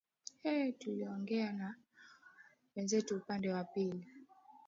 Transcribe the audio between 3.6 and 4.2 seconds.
pili